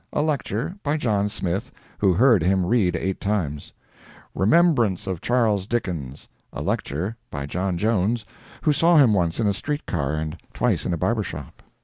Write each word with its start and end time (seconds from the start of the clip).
A 0.11 0.23
lecture. 0.23 0.77
By 0.81 0.97
John 0.97 1.29
Smith, 1.29 1.71
who 1.99 2.13
heard 2.13 2.41
him 2.41 2.65
read 2.65 2.95
eight 2.95 3.21
times. 3.21 3.71
"Remembrances 4.33 5.05
of 5.05 5.21
Charles 5.21 5.67
Dickens." 5.67 6.27
A 6.51 6.63
lecture. 6.63 7.17
By 7.29 7.45
John 7.45 7.77
Jones, 7.77 8.25
who 8.63 8.73
saw 8.73 8.97
him 8.97 9.13
once 9.13 9.39
in 9.39 9.45
a 9.45 9.53
street 9.53 9.85
car 9.85 10.15
and 10.15 10.37
twice 10.55 10.87
in 10.87 10.93
a 10.95 10.97
barber 10.97 11.21
shop. 11.21 11.61